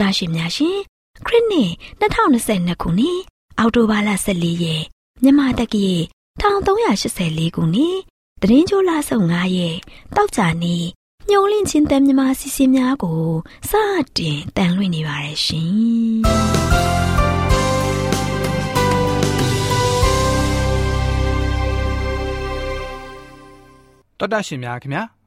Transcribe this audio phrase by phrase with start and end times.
[0.00, 0.78] တောတာရှင်များရှင်
[1.26, 3.20] ခရစ်နှစ်2022ခုနှစ်
[3.58, 4.82] အောက်တိုဘာလ14ရက်
[5.22, 5.96] မြန်မာတက္ကရာ
[6.40, 7.96] 1384ခုနှစ်
[8.42, 9.76] တရင်ချိုလာဆုံ9ရက်
[10.16, 10.76] တောက်ကြနေ
[11.30, 13.22] ညုံလင့်ချင်းတန်မြမစီစီများကို
[13.70, 13.72] စ
[14.16, 16.80] တင်တန်လွှင့်နေပါရရှင်
[24.18, 25.02] တော်တာရှင်များခင်ဗျာ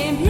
[0.00, 0.29] You.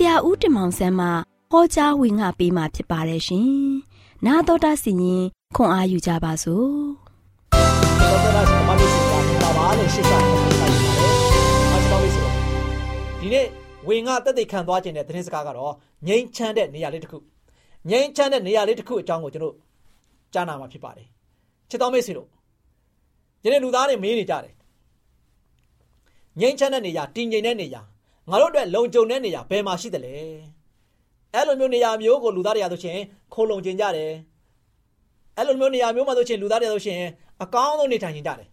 [0.06, 1.06] ရာဦးတင်မောင်ဆန်းမှ
[1.52, 3.48] ဟောကြားဝင်ငါပေးมาဖြစ်ပါတယ်ရှင်။
[4.26, 5.24] နာတော်တာစီရင်
[5.56, 6.68] ခွန်အားယူကြပါစို့။
[8.00, 10.72] တော်တော်ရှင်မလေးစီကပါပါနဲ့ရှေ့ဆောင်ဆောင်ပါပါတယ်။
[11.72, 12.26] အားတော်လေးဆို
[13.20, 13.46] ဒီဒီနေ့
[13.88, 15.72] ဝင်ငါတက်တဲ့ခံသွားခြင်းတဲ့သတင်းစကားကတော့
[16.06, 17.18] ငြိမ်းချမ်းတဲ့နေရာလေးတစ်ခု
[17.90, 19.54] ငြိမ်းချမ်းတဲ့နေရာလေးတစ်ခုအကြောင်းကိုကျွန်တော်
[20.34, 21.08] ကြားနာမှာဖြစ်ပါတယ်
[21.70, 22.28] ချစ်တော်မိတ်ဆွေတို့
[23.42, 24.54] ဒီနေ့လူသားတွေမေးနေကြတယ်
[26.40, 27.82] ငြိမ်းချမ်းတဲ့နေရာတည်ငြိမ်တဲ့နေရာ
[28.30, 30.14] ငါတို့အတွက်လုံခြုံတဲ့နေရာဘယ်မှာရှိသလဲ
[31.32, 32.98] အဲ့လိုမျိုးနေရာမျိုးကိုလူသားတွေရဆိုရှင်
[33.32, 34.12] ခိုးလုံကျင်ကြတယ်
[35.36, 37.00] အဲ့လိုမျိုးနေရာမျိုးမှာဆိုရှင်လူသားတွေဆိုရှင်
[37.42, 38.48] အကောင်းဆုံးနေထိုင်ကျင်ကြတယ်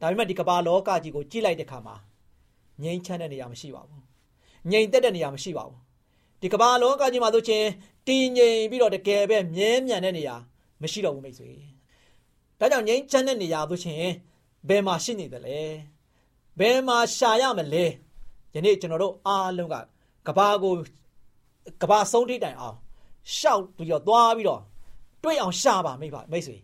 [0.00, 1.94] ဒါပေမဲ့ဒီကမ္ဘာလောကကြီးကိုကြည့်လိုက်တဲ့အခါမှာ
[2.82, 4.02] ငြိမ်းချမ်းတဲ့နေရာမရှိပါဘူး
[4.70, 5.78] ငြိမ်သက်တဲ့နေရာမရှိပါဘူး
[6.40, 7.64] ဒီကမ္ဘာလောကကြီးမှာဆိုရှင်
[8.06, 10.36] တည်ငြိမ်ပြီးတော့တကယ်ပဲမြဲမြံတဲ့နေရာ
[10.82, 11.50] မရှိတော့ဘူးမိတ်ဆွေ
[12.58, 14.04] ဒါကြောင့်ငြိမ်းချမ်းတဲ့နေရာဆိုရှင်
[14.68, 15.58] ဘယ်မှာရှိနေသလဲ
[16.58, 17.84] ဘယ်မှာရှာရမလဲ
[18.54, 19.76] ယနေ့ကျွန်တော်တို့အားလုံးက
[20.26, 20.74] ကဘာကို
[21.82, 22.76] ကဘာဆုံးထိတိုင်အောင်
[23.36, 24.60] ရှောက်ပြီးတော့သွားပြီးတော့
[25.22, 26.56] တွေ့အောင်ရှာပါမိပါမိတ်ဆွေ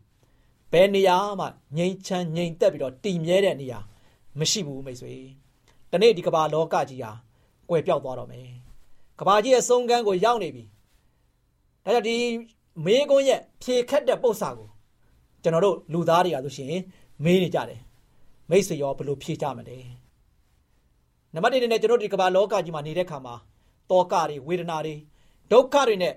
[0.73, 1.47] ဘယ်နေရာမှ
[1.77, 3.79] ငြိမ်းချမ်းငြိမ်သက်ပြီးတော့တည်မြဲတဲ့နေရာ
[4.39, 5.13] မရှိဘူးမိတ်ဆွေ
[5.91, 7.13] ဒီနေ့ဒီကဘာလောကကြီးဟာ
[7.69, 8.49] ကွယ်ပြောက်သွားတော့မယ်
[9.21, 10.65] ကဘာကြီးရဲ့ဆုံးကမ်းကိုရောက်နေပြီ
[11.85, 12.17] ဒါကြောင့်ဒီ
[12.85, 14.69] မေးခွန်းရဲ့ဖြေခတ်တဲ့ပု္ပ္ပာကို
[15.43, 16.83] ကျွန်တော်တို့လူသားတွေကဆိုရှင်
[17.25, 17.81] မေးနေကြတယ်
[18.51, 19.77] မိတ်ဆွေရောဘယ်လိုဖြေကြမလဲ
[21.37, 23.35] နံပါတ်1နဲ့ကျွန်တော်ဒီကမ္ဘာလောကကြီးမှာနေတဲ့ခါမှာ
[23.91, 24.95] တောကတွေဝေဒနာတွေ
[25.53, 26.15] ဒုက္ခတွေနဲ့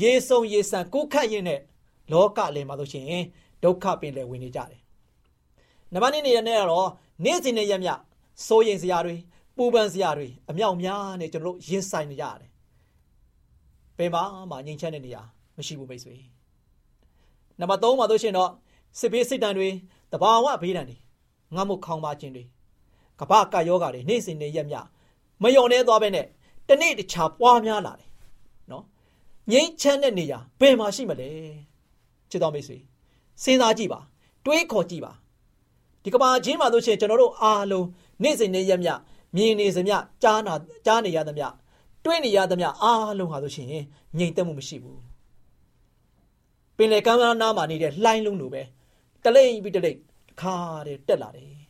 [0.00, 1.60] ရေဆုံရေဆန်ကိုခတ်ရင်နဲ့
[2.12, 3.22] လောကလယ်မှာဆိုရှင်
[3.62, 4.80] ဒုက္ခပင်လယ်ဝင်နေကြတယ်
[5.92, 6.88] နံပါတ်2နေရတဲ့တော့
[7.24, 7.90] နေ့စဉ်နဲ့ရမြ
[8.46, 9.16] စိုးရင်စရာတွေ
[9.56, 12.50] ပူပန်စရာတွေအမြောက်များနဲ့ကျွန်တော်တို့ရင်ဆိုင်နေကြရတယ်
[13.98, 15.22] ဘယ်မှာမှငြိမ်ချမ်းတဲ့နေရာ
[15.56, 16.14] မရှိဘူးမိတ်ဆွေ
[17.60, 18.50] နံပါတ်3မှာဆိုရှင်တော့
[18.98, 19.68] စစ်ဘေးစစ်တမ်းတွေ
[20.12, 20.96] တဘာဝဘေးဒဏ်တွေ
[21.54, 22.44] ငတ်မှုခေါင်းပါခြင်းတွေ
[23.20, 24.76] ကပ္ပကယောဂါတွေနေ့စဉ်နဲ့ရက်မြ
[25.42, 26.26] မယုံနေသွားပဲနဲ့
[26.68, 28.08] တနေ့တခြားပွားများလာတယ်
[28.70, 28.84] နော်
[29.50, 31.28] ငြိမ်းချမ်းတဲ့နေရာဘယ်မှာရှိမလဲ
[32.30, 32.76] ချစ်တော်မိတ်ဆွေ
[33.42, 34.00] စဉ်းစားကြည့်ပါ
[34.44, 35.12] တွေးခေါ်ကြည့်ပါ
[36.02, 37.86] ဒီကဘာချင်းမှာတို့ရှင်ကျွန်တော်တို့အားလုံး
[38.22, 38.90] နေ့စဉ်နဲ့ရက်မြ
[39.36, 39.92] မြင်နေစမြ
[40.22, 40.54] ကြားနာ
[40.86, 41.46] ကြားနေရသမျှ
[42.04, 43.68] တွေးနေရသမျှအားလုံးဟာဆိုရှင်
[44.18, 45.00] ငြိမ်သက်မှုမရှိဘူး
[46.76, 48.62] ပင်လေကမ်းနားမှာနေတဲ့လှိုင်းလုံးလိုပဲ
[49.24, 49.98] တလိမ့်ပြီးတလိမ့်
[50.28, 50.56] တစ်ခါ
[50.86, 51.61] တည်းတက်လာတယ်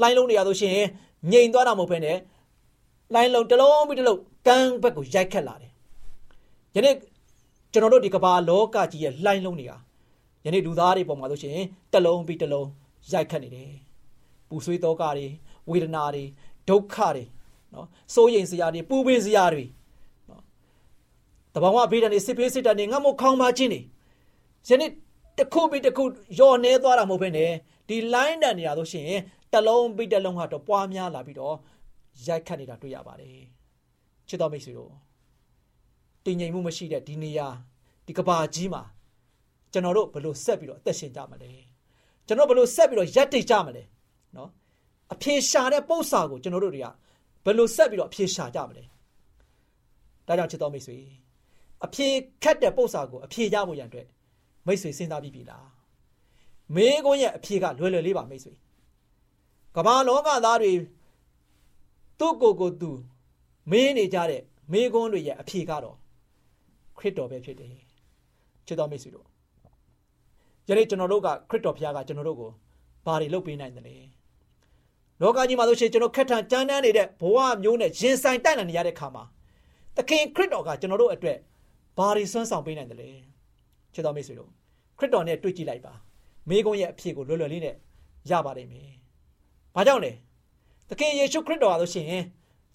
[0.00, 0.78] လှိုင်းလုံးတွေရဆိုရှင်
[1.32, 2.18] ငြိမ်သွားတာမဟုတ်ဘဲနဲ့
[3.12, 5.72] လှိုင်းလုံးတစ်လုံးပြီးတစ်လုံးကမ်းဘက်ကိုရိုက်ခတ်လာတယ်
[6.74, 6.94] ယနေ့
[7.72, 9.78] ကျွန်တော်တို့ဒီကဘာလောကကြီးရဲ့လှိုင်းလုံးတွေဟာ
[10.44, 11.58] ယနေ့လူသားတွေပုံမှာဆိုရှင်
[11.92, 12.68] တစ်လုံးပြီးတစ်လုံး
[13.12, 13.72] ရိုက်ခတ်နေတယ်
[14.48, 15.26] ပူဆွေးတော့ကတွေ
[15.70, 16.24] ဝေဒနာတွေ
[16.68, 17.24] ဒုက္ခတွေ
[17.74, 19.64] နော်စိုးရိမ်စရာတွေပူပင်စရာတွေ
[20.28, 20.42] နော်
[21.54, 23.80] တဘာဝဘေးဒဏ်တွေစစ်ဖေးစစ်တမ်းတွေငတ်မခေါင်းပါခြင်းတွေ
[24.68, 24.90] ယနေ့
[25.38, 26.04] တစ်ခုပြီးတစ်ခု
[26.38, 27.50] ယော်နေသွားတာမဟုတ်ဘဲနဲ့
[27.88, 29.08] ဒီလိုင်းတန်နေရာဆိုရှင်
[29.54, 31.56] တလုံးပြီးတလုံးဟာတော့ပွားများလာပြီးတော့
[32.26, 33.38] ရိုက်ခတ်နေတာတွေ့ရပါတယ်
[34.28, 34.92] ချစ်တော်မိတ်ဆွေတို့
[36.24, 37.48] တည်ငြိမ်မှုမရှိတဲ့ဒီနေရာ
[38.06, 38.82] ဒီကဘာကြီးမှာ
[39.72, 41.50] ကျွန်တော်တို့ဘယ်လိုဆက်ပြီးတော့အသက်ရှင်ကြမလဲ
[42.26, 43.82] ကျွန်တော်ဘယ်လိုဆက်ပြီးတော့ရက်တိတ်ကြမလဲ
[44.36, 44.50] နော်
[45.12, 46.86] အဖြေရှာတဲ့ပု္ပ္ပာကိုကျွန်တော်တို့တွေက
[47.44, 48.82] ဘယ်လိုဆက်ပြီးတော့အဖြေရှာကြမလဲ
[50.26, 50.96] ဒါကြောင့်ချစ်တော်မိတ်ဆွေ
[51.84, 52.06] အဖြေ
[52.42, 54.06] ခတ်တဲ့ပု္ပ္ပာကိုအဖြေရဖို့ရန်အတွက်
[54.66, 55.68] မိတ်ဆွေစဉ်းစားပြီးပြီလား
[56.74, 58.52] မေးခွန်းရဲ့အဖြေကလွယ်လွယ်လေးပါမိတ်ဆွေ
[59.76, 60.72] ကမ္ဘာလောကသားတွေ
[62.18, 62.90] သူ့ကိုယ်ကိုသူ
[63.70, 65.96] မေးနေကြတဲ့မေးခွန်းတွေရဲ့အဖြေကတော့
[66.98, 67.70] ခရစ်တော်ပဲဖြစ်တယ်
[68.66, 69.26] ချစ်တော်မိတ်ဆွေတို့
[70.68, 72.50] ယနေ့ကျွန်တော်တို့ကခရစ်တော်ဘုရားကကျွန်တော်တို့ကို
[73.06, 73.96] ဘာတွေလုပ်ပေးနိုင်တယ်လဲ
[75.20, 79.24] လောကကြီးမှာဆိုရှင်ကျွန်တော်ခက်ထန်ကြမ်းတမ်းနေတဲ့ဘဝမျိုးနဲ့ရင်ဆိုင်တိုက်နိုင်နေရတဲ့ခါမှာ
[79.96, 81.38] သခင်ခရစ်တော်ကကျွန်တော်တို့အတွက်
[81.98, 83.10] ဘာတွေဆွမ်းဆောင်ပေးနိုင်တယ်လဲ
[83.94, 84.50] ချစ်တော်မိတ်ဆွေတို့
[84.98, 85.92] ခရစ်တော်နဲ့တွေ့ကြည့်လိုက်ပါ
[86.48, 87.76] မိကုန်းရဲ့အဖြစ်ကိုလွယ်လွယ်လေးနဲ့
[88.30, 88.90] ရပါလိမ့်မယ်။
[89.74, 90.12] ဘာကြောင့်လဲ။
[90.88, 92.08] သခင်ယေရှုခရစ်တော်ဟာဆိုရှင်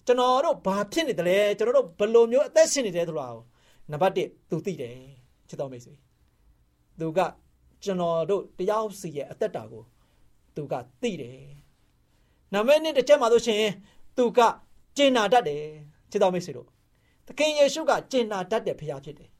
[0.06, 3.42] ကျွန်တော်တို့ဘာဖြစ်နေတယ်လဲကျွန်တော်တို့ဘယ်လိုမျိုးအသက်ရှင်နေတယ်ဆိုတာကို
[3.90, 4.96] နံပါတ်1သူသိတယ်
[5.48, 5.94] ချစ်တော်မိတ်ဆွေ။
[6.98, 7.18] သူက
[7.84, 9.82] ကျွန်တော်တို့တယောက်စီရဲ့အသက်တာကို
[10.56, 11.38] သူကသိတယ်။
[12.52, 13.62] နံပါတ်2တစ်ချက်မှာဆိုရှင်
[14.16, 14.40] သူက
[14.96, 15.62] ကျင်နာတတ်တယ်
[16.10, 16.68] ချစ်တော်မိတ်ဆွေတို့။
[17.26, 19.30] သခင်ယေရှုကကျင်နာတတ်တဲ့ဖခင်ဖြစ်တယ်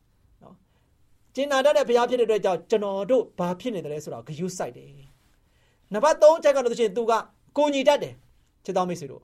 [1.34, 4.90] ကျင်နာတတ်တဲ့ဘုရားဖြစ်တဲ့အတွက်ကြောင့်ကျွန်တော်တို့ဘာဖြစ်နေတယ်လဲဆိုတော့ဂယုစိုက်တယ်
[5.92, 7.12] နံပါတ်3ချက်ကတော့ဆိုရင်သူက
[7.56, 8.14] ကိုညီတတ်တယ်
[8.64, 9.22] ချစ်တော်မိတ်ဆွေတို့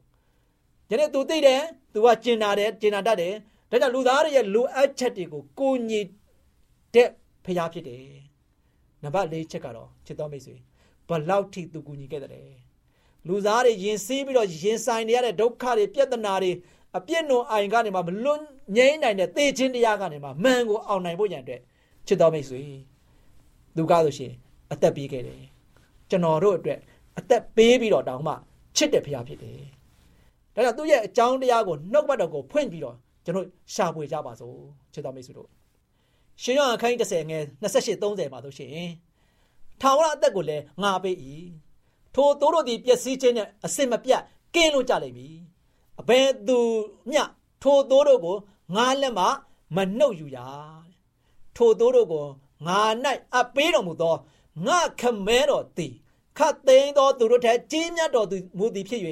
[0.91, 3.35] ယနေ့သူသိတယ်သူကကျင်နာတယ်ကျင်နာတတ်တယ်
[3.71, 6.01] ဒါကြောင့်လူသားတွေရဲ့လိုအပ်ချက်တွေကိုကိုညီ
[6.95, 7.09] တဲ့
[7.45, 8.03] ဘုရားဖြစ်တယ်
[9.03, 10.55] နံပါတ်4ချက်ကတော့ချစ်တော်မိတ်ဆွေ
[11.09, 12.57] ဘလောက်ထိသူကူညီခဲ့တယ်
[13.29, 16.53] လူသားတွေရင်စီးပြီးတော့ရင်ဆိုင်နေရတဲ့ဒုက္ခတွေပြဿနာတွေ
[16.97, 18.41] အပြစ်နုံအိုင်ကနေမှမလွတ်
[18.77, 21.61] ငြိမ်းနိုင်တဲ့သေခြင်းတရားကနေမှမှန်ကိုအောင်နိုင်ဖို့ရန်အတွက်
[22.07, 22.63] ချစ်တော်မိတ်ဆွေ
[23.77, 24.33] သူကားဆိုရှင်
[24.73, 25.43] အသက်ပေးခဲ့တယ်
[26.11, 26.81] ကျွန်တော်တို့အတွက်
[27.19, 28.35] အသက်ပေးပြီးတော့တောင်းမှ
[28.77, 29.61] ချစ်တဲ့ဖခင်ဖြစ်တယ်
[30.55, 34.57] ဒါကြောင့်သူ့ရဲ့အကြောင်းတရားကိုနှုတ်ပတ်တော်ကိုဖွင့်ပြီးတော့ကျွန်တော်ရှာဖွေကြပါစို့
[34.93, 35.49] ချစ်တော်မိတ်ဆွေတို့
[36.43, 38.71] ရှင်ယောဟန်ခိုင်း30ငယ်28 30မှာဆိုရှင်
[39.81, 41.17] ထာဝရအသက်ကိုလည်းငါပေး၏
[42.15, 44.23] ထိုသို့တို့သည်ပျက်စီးခြင်းနဲ့အစင်မပြတ်
[44.55, 45.37] ကင်းလို့ကြလိမ့်မည်
[46.01, 46.59] အဘယ်သူ
[47.11, 47.23] မျှ
[47.63, 48.37] ထိုသိုးတို့ကို
[48.77, 49.27] ငါလက်မှ
[49.77, 50.39] မနှုတ်ယူရ
[51.57, 52.27] ထိုသိုးတို့ကို
[52.67, 52.81] ငါ၌
[53.33, 54.15] အပ်ပေးတော်မူသော
[54.67, 55.95] ငါခမဲတော်သည်
[56.39, 59.03] ခတ်သိမ်းသောသူတို့ထက်ကြီးမြတ်တော်သူမူသည်ဖြစ်၍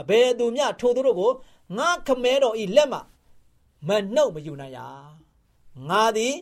[0.00, 1.32] အဘယ်သူမျှထိုသူတို့ကို
[1.78, 2.98] ငါခမဲတော်ဤလက်မှ
[3.88, 4.78] မနှုတ်မယူနိုင်ရ
[5.90, 6.34] ငါသည်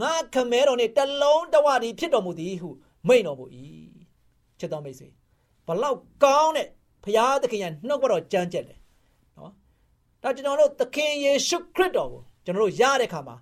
[0.00, 2.68] ငါခမဲတော်နှင့်တလုံးတဝသည်ဖြစ်တော်မူသည်ဟု
[3.06, 3.44] မိန့်တော်မူ၏
[4.58, 5.08] ချစ်တော်မိတ်ဆွေ
[5.66, 6.68] ဘလောက်ကောင်းတဲ့
[7.04, 8.78] ဘုရားသခင်ရဲ့နှုတ်ကတော်ကြမ်းကြက်တယ်
[9.38, 9.52] နော်
[10.22, 13.36] ဒါကျွန်တော်တို့သခင်ယေရှုခရစ်တော်ကိုကျွန်တော်တို့ရတဲ့ခါမှာ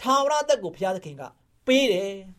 [0.00, 1.22] ထာဝရသက်ကိုဘုရားသခင်က
[1.66, 2.35] ပေးတယ်နော်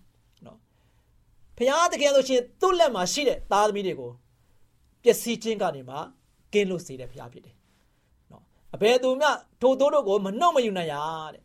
[1.57, 4.11] ဘုရားသခင်ဆိုရှင်သူ့လက်မှာရှိတဲ့သားသမီးတွေကို
[5.03, 5.95] ပျက်စီးခြင်းကနေမှ
[6.53, 7.55] ကင်းလို့စေတဲ့ဘုရားဖြစ်တယ်
[8.31, 8.43] နော်
[8.75, 9.29] အဘယ်သူမှ
[9.61, 10.95] ထိုတို့တို့ကိုမနှုတ်မယူနိုင်ရ
[11.33, 11.43] တဲ့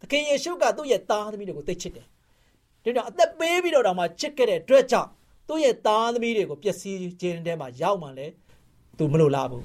[0.00, 2.06] သခင်ယေရှုကသူ့ရဲ့သားသမီးတွေကိုသိချစ်တယ်
[2.84, 5.10] ဒါကြောင့်အသက်ပေးပြီးတော့တောင်မှချစ်ခဲ့တဲ့အတွက်ကြောင့်
[5.48, 8.32] သူ့ရဲ့သားသမီးတွေကိုပျက်စီးခြင်းထဲမှာရောက်မှလည်း
[8.98, 9.62] သူမလိုလားဘူး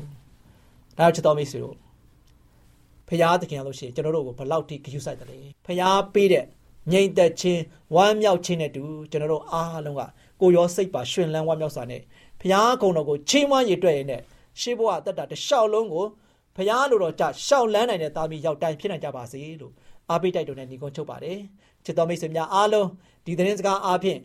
[0.97, 1.75] ဒါကြောင့်ချစ်တော်မိတ်ဆွေတို့
[3.09, 6.45] ဖရာသခင်လို့ရှိရင်ကျွန်တော်တို့ကိုဘလောက်ထိဂရုစိုက်တယ်လဲဖရာပေးတဲ့
[6.91, 7.61] ငြိမ်သက်ခြင်း
[7.95, 10.01] ဝမ်းမြောက်ခြင်းနဲ့တူကျွန်တော်တို့အားလုံးက
[10.41, 12.01] ကိုရောစိတ်ပါရှင်လန်းဝမ်းမြောက်စွာနဲ့
[12.41, 14.21] ဖရာကုံတော်ကိုချီးမွမ်းရည်တွေ့ရတဲ့
[14.59, 16.05] ရှေးဘဝအသက်တာတစ်လျှောက်လုံးကို
[16.55, 19.73] ဖရာလိုတော်ကြရှောက်လန်းနိုင်တဲ့သားမီးရောက်တိုင်းဖြစ်နိုင်ကြပါစေလို့
[20.09, 21.39] အားပေးတိုက်တွန်းတဲ့ညီကုန်းချုပ်ပါတယ်
[21.85, 22.87] ချစ်တော်မိတ်ဆွေများအားလုံး
[23.25, 24.19] ဒီသတင်းစကားအားဖြင့်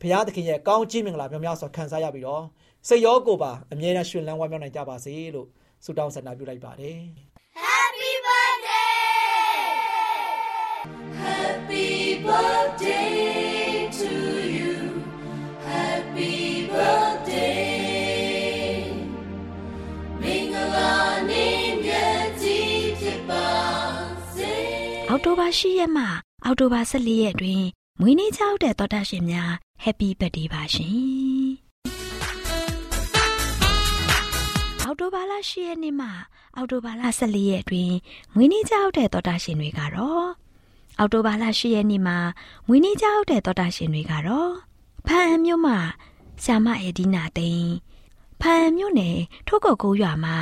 [0.00, 2.44] ဖရာသခင်ရဲ့ကောင်းချီးမင်္ဂလာများများစွာခံစားရပြီးတော့
[2.88, 5.48] စိတ်ရောကိုယ်ပါအမြဲတမ်းရှင်လန်းဝမ်းမြောက်နိုင်ကြပါစေလို့
[5.84, 6.98] ဆုတောင်းဆန္ဒပြုလိုက်ပါတယ်
[25.08, 26.04] အောက်တိုဘာ10ရက်မှ
[26.44, 27.62] အောက်တိုဘာ14ရက်တွင်
[28.00, 29.50] မွေးနေ့ကြောက်တဲ့တော်တာရှင်များ
[29.84, 31.44] Happy Birthday ပါရှင်။
[34.84, 36.08] အောက်တိုဘာလ10ရက်နေ့မှ
[36.56, 37.92] အောက်တိုဘာလ14ရက်တွင်
[38.34, 40.41] မွေးနေ့ကြောက်တဲ့တော်တာရှင်တွေကတော့
[40.98, 42.18] အောက်တိုဘာလ10ရက်နေ့မှာ
[42.66, 44.52] မွေးနေ့ကြောက်တဲ့တော်တာရှင်တွေကတော့
[45.06, 45.74] ဖန်အမျိုးမှ
[46.44, 47.72] ဆ iam မအေဒီနာသိန်း
[48.40, 50.36] ဖန်အမျိုးနယ်ထုတ်ကော်ကိုရွာမှာ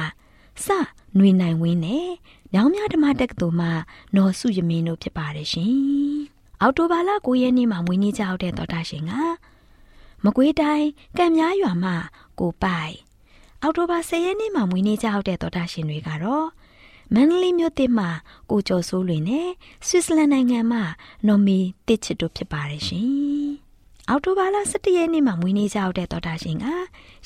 [0.64, 2.09] စຫນွေနိုင်ဝင်းနဲ့
[2.54, 3.73] ညောင်မြဓမ္မတက္ကသိုလ်မှာ
[4.16, 5.75] နော်စုယမင်းတို့ဖြစ်ပါတယ်ရှင်။
[6.61, 9.12] အောက်တိုဘာလ9ရက်နေ့မှာမွေးနေ့ကြောက်တဲ့တော်တာရှင်က
[10.25, 10.88] မကွေးတိုင်း
[11.19, 11.95] ကံများရွာမှာ
[12.38, 12.97] ကိုပိုက်
[13.62, 16.47] အောက်တိုဘာ10ရက်နေ့မှာမွေးနေ့ကြောက်တဲ့တော်တာရှင်တွေကတော့
[17.14, 18.09] မန္တလေးမြို့သစ်မှာ
[18.50, 19.49] ကိုကျော်စိုးလွင်နဲ့
[19.87, 20.83] ဆွစ်ဇာလန်နိုင်ငံမှာ
[21.26, 23.49] နော်မီတစ်ချစ်တို့ဖြစ်ပါတယ်ရှင်။
[24.09, 26.67] အောက်တိုဘာလ17ရက်နေ့မှာမွေးနေ့ကြောက်တဲ့တော်တာရှင်က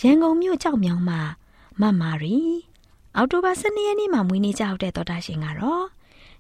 [0.02, 1.20] ရန်ကုန်မြို့ကြောက်မြောင်မှာ
[1.80, 2.38] မတ်မာရီ
[3.16, 5.84] အောက်တိုဘာ12ရက်နေ့မှာမွေးနေ့ကြောက်တဲ့တော်တာရှင်ကတော့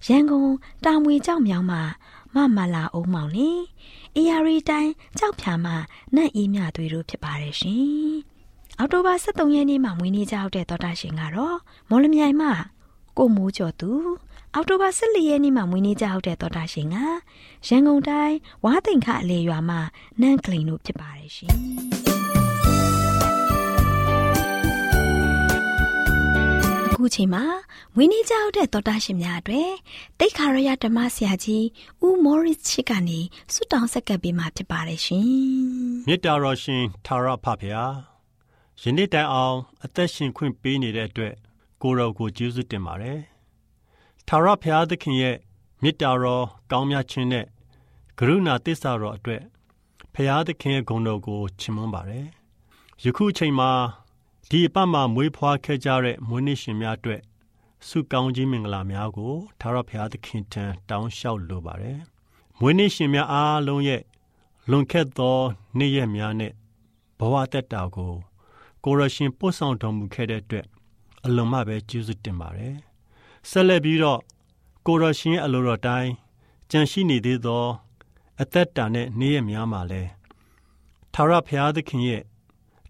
[0.08, 0.50] ရန်ကုန်
[0.84, 1.82] တာမွေကြောက်မြောင်မှာ
[2.34, 3.50] မမလာအောင်မောင်နေ
[4.16, 5.76] အေယာရီတိုင်းကြောက်ဖြာမှာ
[6.14, 8.12] နတ်အေးမြသွေးတို့ဖြစ်ပါတယ်ရှင်။
[8.78, 11.56] အောက်တိုဘာ23ရက်နေ့မှာမွေးနေ့ကြောက်တဲ့တော်တာရှင်ကတော့
[11.90, 12.52] မော်လမြိုင်မှာ
[13.18, 13.90] ကိုမိုးကျော်သူ
[14.54, 16.96] အောက်တိုဘာ14ရက်နေ့မှာမွေးနေ့ကြောက်တဲ့တော်တာရှင်က
[17.68, 19.80] ရန်ကုန်တိုင်းဝါသိန်ခအလေရွာမှာ
[20.20, 21.52] နန့်ကလင်တို့ဖြစ်ပါတယ်ရှင်။
[26.86, 27.44] အခုချိန်မှာ
[27.94, 29.72] မွေးနေ့ကြောက်တဲ့တော်တာရှင်များအတွက်
[30.18, 31.64] တိတ်ခါရရဓမ္မဆရာကြီး
[32.06, 33.20] ဦးမော်ရစ်ချစ်ကနေ
[33.52, 35.28] ဆုတောင်းဆက်ကပ်ပေးมาဖြစ်ပါတယ်ရှင်။
[36.06, 37.92] မေတ္တာတော်ရှင်သာရဖဖျား
[38.82, 41.34] ယနေ့တိုင်အောင် အသက်ရှင်ခွင့်ပေးနေတဲ့အတွက်
[41.82, 43.18] ကိုယ်တော်ကိုကျေးဇူးတင်ပါတယ်
[44.28, 45.36] သာရဖျားသခင်ရဲ့
[45.82, 47.46] မေတ္တာတော်ကောင်းမြတ်ခြင်းနဲ့
[48.18, 49.42] ကရုဏာတစ္ဆာတော်အတွက်
[50.14, 52.26] ဖျားသခင်ရဲ့ဂုဏ်တော်ကိုချီးမွမ်းပါတယ်
[53.04, 53.70] ယခုအချိန်မှာ
[54.50, 57.20] ဒီအပတ်မှာမွေးဖွားခဲ့ကြတဲ့မွေးနေ့ရှင်များအတွက်
[57.88, 62.00] ဆုကောင်းခြင်းမင်္ဂလာများကိုသာရဖျားသခင်ထံတောင်းလျှောက်လိုပါတယ်
[62.60, 64.02] မွေးနေ့ရှင်များအားလုံးရဲ့
[64.70, 65.36] လွန်ခဲ့သော
[65.78, 66.52] နေ့ရက်များနဲ့
[67.18, 68.12] ဘဝတက်တာကို
[68.84, 70.66] ကိုရရှင်ပို့ဆောင်တော်မူခဲ့တဲ့အတွက်
[71.26, 72.74] အလုံးမပဲကျေးဇူးတင်ပါတယ်။
[73.50, 74.20] ဆက်လက်ပြီးတော့
[74.86, 76.10] ကိုရရှင်ရဲ့အလိုတော်တိုင်း
[76.70, 77.64] ကြံရှိနေသေးသော
[78.40, 80.02] အသက်တာနဲ့နေ့ရက်များမှာလဲ
[81.12, 82.22] ထာဝရဘုရားသခင်ရဲ့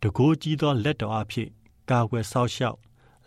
[0.02, 1.48] တကိုးကြီးသောလက်တော်အဖြစ်
[1.90, 2.78] ကာကွယ်ဆောက်ရှောက်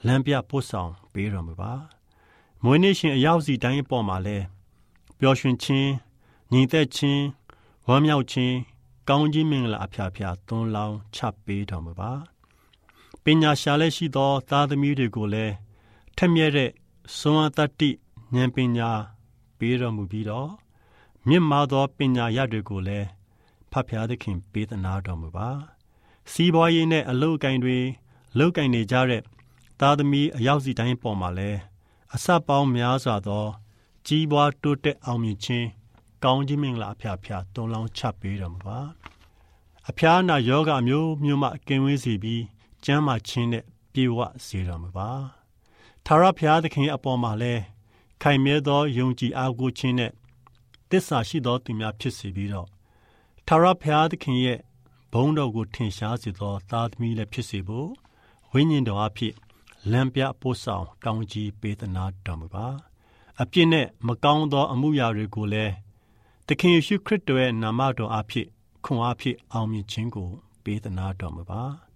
[0.06, 1.74] လမ်းပြပို့ဆောင်ပေးတော်မူပါ။
[2.64, 4.38] မွေးနေ့ရှင်အရောက်စီတိုင်းအပေါ်မှာလဲ
[5.20, 5.90] ပျော်ရွှင်ခြင်း
[6.52, 7.24] ညီသက်ခြင်း
[7.88, 8.56] ဝမ်းမြောက်ခြင်း
[9.10, 12.12] ကောင်းခြင်းမင်္ဂလာအဖျားဖျားသွန်းလောင်းချပေးတော်မူပါ
[13.30, 15.54] ပညာရှာလက်ရှိသော သားသမီးတွေကိုလည်း
[16.18, 16.72] ထက်မြက်တဲ့
[17.18, 17.90] စွမ်းအားတတ္တိ
[18.34, 18.90] ဉာဏ်ပညာ
[19.58, 20.50] ပေးတော်မူပြီးတော့
[21.28, 23.08] မြင့်မားသောပညာရတွေကိုလည်း
[23.72, 25.50] ဖတ်ဖျားသခင်ပေးသနာတော်မူပါ
[26.32, 27.78] စီးပွားရေးနဲ့အလုပ်အကင်တွေ
[28.38, 29.22] လုပ်ကင်နေကြတဲ့
[29.80, 31.52] သားသမီးအရောက်စီတိုင်းပေါ်မှာလဲ
[32.14, 33.46] အစပေါင်းများစွာသော
[34.08, 35.68] ကြီးပွားတိုးတက်အောင်မြင်ခြင်း
[36.24, 38.80] ကောင်းခြင်းမင်္ဂလာအဖျားဖျားတွန်းလောင်းချပေးတော်မူပါ
[39.90, 42.44] အဖျားနာယောဂမျိုးမျိုးမှကင်ဝေးစီပြီး
[42.90, 43.64] ကျမ်းမာခြင်းနဲ့
[43.94, 45.10] ပြေဝစေတော်မူပါ
[46.06, 47.62] ထာဝရဘုရားသခင်အပေါ်မှာလည်း
[48.22, 50.12] ခိုင်မြဲသောယုံကြည်အားကိုးခြင်းနဲ့
[50.90, 52.68] သစ္စာရှိသောသူများဖြစ်စေပြီးတော့
[53.48, 54.60] ထာဝရဘုရားသခင်ရဲ့
[55.14, 57.90] ဘုန်းတော်ကိုထင်ရှားစေသောသားသမီးလည်းဖြစ်စေဖို့
[58.52, 59.34] ဝိညာဉ်တော်အဖြစ်
[59.92, 62.68] လမ်းပြပို့ဆောင်ကောင်းကြီးပေးသနာတော်မူပါ
[63.42, 65.74] အပြစ်နဲ့မကောင်းသော အမှုရာတွေကိုလည်း
[66.48, 68.48] သခင်ယေရှုခရစ်တော်ရဲ့နာမတော်အဖြစ်
[68.84, 70.30] ခွန်အားဖြင့်အောင်မြင်ခြင်းကို
[70.64, 71.87] ပေးသနာတော်မူပါ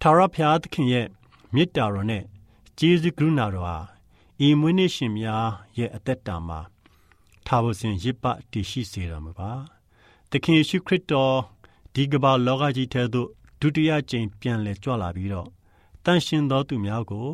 [0.00, 1.06] ထာဝရဘုရားသခင်ရဲ့
[1.54, 2.24] မေတ္တာတော်နဲ့
[2.78, 3.76] ကျေးဇူးကရုဏာတော်ဟာ
[4.46, 5.46] ဤမွေးနေ့ရှင်များ
[5.78, 6.60] ရဲ့အသက်တာမှာ
[7.46, 9.50] ထာဝစဉ်ရစ်ပတည်ရှိစေတော်မူပါ
[10.30, 11.36] သခင်ယေရှုခရစ်တော်
[11.94, 13.28] ဒီကမ္ဘာလောကကြီးထဲသို့
[13.60, 15.48] ဒုတိယကြိမ်ပြန်လည်ကြွလာပြီးတော့
[16.04, 17.28] တန်ရှင်သောသူများကို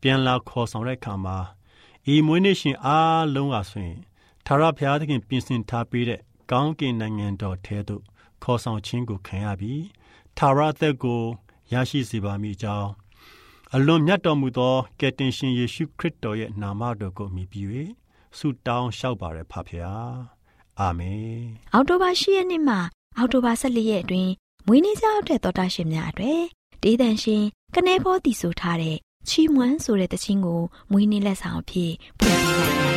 [0.00, 1.36] ပြန်လာခေါ်ဆောင်တဲ့အခါမှာ
[2.12, 4.00] ဤမွေးနေ့ရှင်အားလုံးဟာဆိုရင်
[4.46, 8.02] ထာဝရဘုရားသခင်ပြင်ဆင်ထားပေးတဲ့ကောင်းကင်နိုင်ငံတော်ထဲသို့
[8.42, 9.84] ခေါ်ဆောင်ခြင်းကိုခံရပြီး
[10.38, 11.22] ထာဝရသက်ကို
[11.72, 12.90] ရရှိစေပါမည်ကြောင်း
[13.74, 17.66] အလွန်မြတ်တော်မူသောကယ်တင်ရှင်ယေရှုခရစ်တော်ရဲ့နာမတော်ကိုမြည်ပြီး၍
[18.38, 20.12] ဆုတောင်းလျှောက်ပါရဖဖျား
[20.80, 22.76] အာမင်အောက်တိုဘာ10ရက်နေ့မှ
[23.18, 24.32] အောက်တိုဘာ14ရက်အတွင်း
[24.66, 26.40] မွေးနေ့ကြောက်တဲ့တော်တာရှင်များအတွေ့
[26.82, 28.96] ဒေးတန်ရှင်ကနေဖောတည်ဆိုထားတဲ့
[29.28, 30.60] ချီမွန်းဆိုတဲ့တခြင်းကို
[30.90, 32.91] မွေးနေ့လက်ဆောင်အဖြစ်ဖွင့်ပြလိုက်ပါ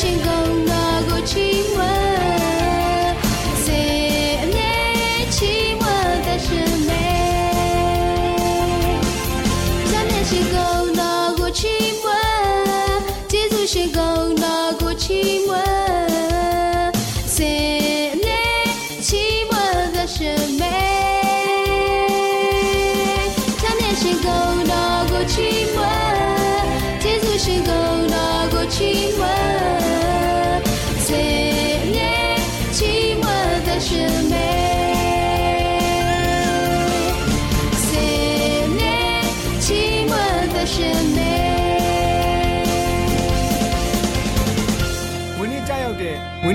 [0.00, 0.23] ကျေး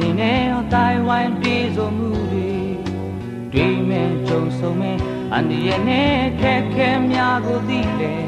[0.00, 2.50] နေနဲ့အတိုင်းဝိုင်းပြေဆုံးမှုတွေ
[3.52, 4.96] တွေ့မဲ့ကြုံဆုံမဲ့
[5.32, 8.24] အန်ဒီရဲ့နဲ့ခက်ခဲများကိုသိတယ်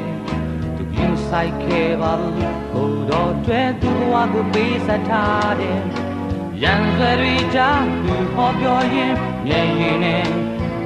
[0.75, 2.35] သူပြင်းဆိုင်ခဲ့ပါဘူး
[2.71, 5.81] ဟိုတော့အတွက်သူ့ဘဝကိုပေးဆက်ထားတယ်
[6.63, 9.13] ရန်စွဲတွေကြားသူဟောပြောရင်
[9.45, 10.25] မျက်ရည်နဲ့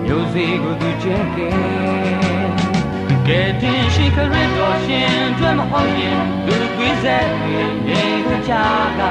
[0.04, 1.50] မျိုးစေ့ကိုသူချင်းကဲ
[3.28, 8.54] ကဲတင်ရှိခရစ်တော်ရှင်တွေ့မဟုတ်ရင်လူကွေးဆက်ပြီးနေကိုချ
[9.00, 9.02] က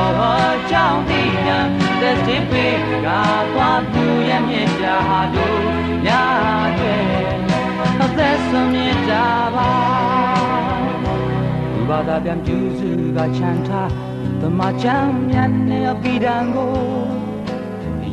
[0.00, 0.34] တော်ဟာ
[0.70, 1.58] ကြောင်းဒီညာ
[2.00, 3.08] သက်စီပေးက
[3.54, 5.60] သွားသူရဲ့မြင့်တာဟာတို့
[6.06, 6.22] ညာ
[6.78, 6.96] တွေ
[8.02, 9.70] အသက်ဆုံးမြင့်တာပါ
[11.72, 13.90] ဒီဘာသာပြန်ကျူးစုကချမ်းထား
[14.40, 16.74] တမချမ်းမြတ်နဲ့အပိဒံကို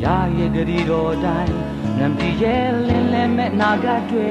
[0.04, 1.56] ရာရဲ့ဂရီတော်တိုင်း
[1.98, 4.30] နံပြည့်ရဲ့လင်းလဲမဲ့နာဂတ်တွေ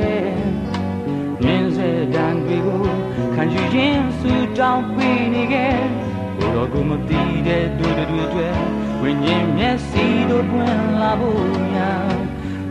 [1.43, 2.86] မြင်းစေတံတွေကို
[3.34, 6.07] ခံယူခြင်းစူတောင်းပေးနေခဲ့
[6.38, 8.47] ဘုတော်ကိုမသိတဲ့ဒုတွေတွေ
[9.02, 11.91] ဝိညာဉ်မျက်စိတို့ပွင့်လာဖို့ညာ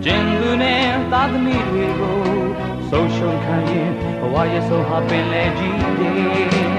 [0.05, 2.21] ကျင်သူနဲ့သာသမီတွေကို
[2.91, 6.77] ဆုံးရှုံးခံရင်ဘဝရဲ့ဆုံးဟာပင်လေကြီးတယ်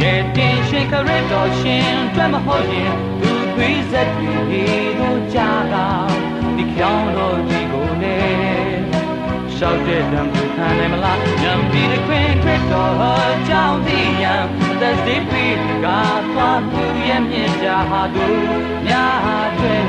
[0.00, 4.64] ကဲတင်ရှိခရစ်တော်ရှင်တွေ့မဟုတ်ရင်သူသွေးဆက်တွေ
[4.98, 5.86] တို့ကြာတာ
[6.56, 7.61] ဒီကြောင်တော်ကြီးကိုလေ
[9.64, 13.12] ရှောက်တဲ့တံပူခံနိုင်မလားညံပြီးတဲ့ခွင်ခရစ်တော်ဟာ
[13.48, 14.34] ကြောင်းဒီညံ
[14.80, 15.86] သက်စီပြီးက
[16.32, 18.38] သွားသူရဲ့မြင့်တာဟာတို့
[18.86, 19.84] များတွေ့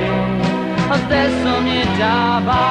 [0.94, 2.16] အသက်ဆုံးမြင့်တာ
[2.48, 2.64] ပါ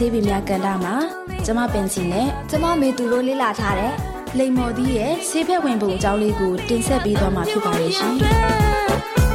[0.04, 0.94] ေးပင်များကန်တာမှာ
[1.46, 3.92] ကျမပင်စီနဲ့ကျမမေသူတို့လေ့လာထားတဲ့
[4.38, 8.14] လိမ္မော်သီးရဲ့ဆေးဖက်ဝင်ပုံအကြောင်းလေးကိုတင်ဆက်ပေးသွားမှာဖြစ်ပါရဲ့ရှင်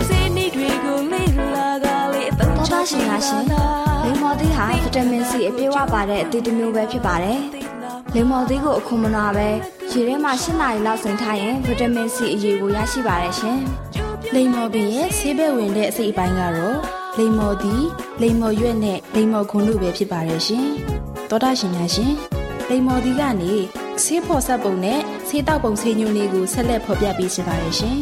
[0.08, 3.44] စေနေတွေကိုလေ့လာကလေးအသုံးတော်ချတာရှင်များရှင်
[4.04, 7.40] လိမ္မော်သီးဟာဗီတာမင်စီအပြည့်အဝပါတဲ့အသီးတစ်မျိုးပဲဖြစ်ပါတယ်
[8.14, 9.48] လိမ္မော်သီးကိုအခုမနာပဲ
[9.92, 13.60] ရေထဲမှာ၈နာရီလောက်စိမ်ထားရင်ဗီတာမင်စီအရေးကိုရရှိပါတယ်ရှင်
[14.34, 17.86] လိမ္မော်ပင်ရဲ့ဆေးဖက်ဝင်တဲ့အစိတ်အပိုင်းကတော့ လိမ္မော်သီး
[18.22, 20.68] လိမ္မော်ရွက်နဲ့လိမ္မော်ခွန်တို့ပဲဖြစ်ပါရဲ့ရှင်
[21.30, 22.14] တော်တာရှင်များရှင်
[22.70, 23.54] လိမ္မော်သီးကနေ
[24.04, 27.98] ဆေးဖော်ဆက်ပုံနဲ့ဆေးတောက်ပုံဆေးညွှန်းလေးကိုဆက်လက်ဖော်ပြပေးရှင်ပါရဲ့ရှင်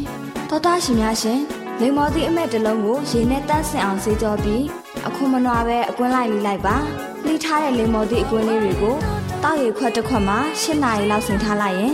[0.50, 1.39] တော်တာရှင်များရှင်
[1.82, 4.63] လိမ္မော်သီးအမက်တစ်လုံးကိုရေနဲ့တန့်စင်အောင်ဆေးကြောပြီး
[5.08, 6.78] အခုမနွားပဲအကွင်းလိုက်လေးလိုက်ပါ
[7.26, 8.95] လှိထားတဲ့လိမ္မော်သီးအကွင်းလေးတွေကို
[9.43, 11.93] တောက်ရခွက်တစ်ခွက်မှာ၈နာရီလောက်စိမ်ထားလိုက်ရင်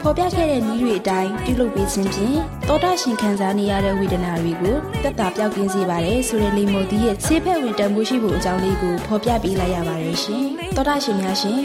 [0.00, 10.44] ဖော်ပြခဲ့တဲ့နည်းတွေအတိုင်းပြုလုပ်ပေးခြင်းဖြင့်တောတာရှင်ခံစားနေရတဲ့ဝေဒနာတွေကိုတက်တာပြောက်ကင်းစေပါတယ်ဆိုတဲ့လိမ္မော်သီးရဲ့ဆေးဖက်ဝင်တန်ဖိုးရှိဖို့အကြောင်းလေးကိုဖော်ပြပေးလိုက်ရပါတယ်ရှင်
[10.76, 11.58] တောတာရှင်များရှင်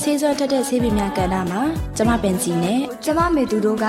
[0.00, 1.62] ဆေးစောတက်တဲ့ဆေးပင်များကဏ္ဍမှာ
[1.96, 3.86] ကျမပင်စီနဲ့ကျမမေသူတို့က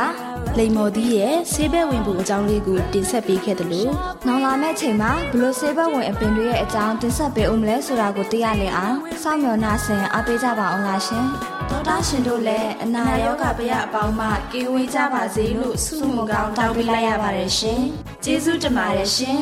[0.58, 3.92] လိမ္မော်သီးရဲ့ဆေးဘက်ဝင်ဖို့အကြောင်းလေးကိုတင်ဆက်ပေးခဲ့တယ်လို့
[4.28, 11.26] နောင်လာမယ့်ချိန်မှာဘလို့ဆေးဘက်ဝင်အပင်တွေရဲ့အကြောင်းတင်ဆက်ပေးဦးမလဲဆိုတာကိုသိရလင်အောင်စောင့်မျှော်နှားဆင်အားပေးကြပါအောင်လားရှင်
[11.70, 17.82] ဒေါက်တာရှင်တို့လည်းအနာရောဂါပရအပေါင်းမှကင်းဝေးကြပါစေလို့ဆုမွန်ကောင်းတောင်းပေးလိုက်ရပါတယ်ရှင်
[18.24, 19.42] ကျေးဇူးတင်ပါတယ်ရှင်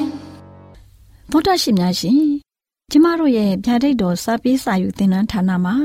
[1.32, 2.22] သောတာရှင်များရှင်
[2.92, 5.76] ကျမတို့ရဲ့ဗျာဒိတ်တော်စာပေးစာယူသင်တန်းဌာနမှာ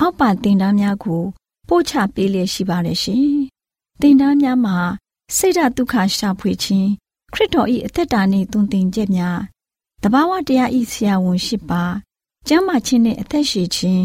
[0.00, 1.22] အောက်ပါသင်တန်းများကို
[1.68, 3.28] ပို့ချပေးလျက်ရှိပါတယ်ရှင်
[4.00, 4.76] သင်တန်းများမှာ
[5.36, 6.88] စိတ်ဓာတ်ဒုက္ခရှာဖွေခြင်း
[7.32, 9.38] ခရစ်တော်၏အသက်တာနှင့်တုန်သင်ကြများ
[10.02, 11.84] တဘာဝတရားဤဆရာဝန်ရှိပါ
[12.48, 14.04] ကျမ်းမာခြင်းနှင့်အသက်ရှိခြင်း